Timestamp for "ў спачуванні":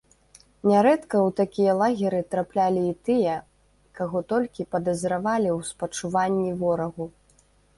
5.57-6.51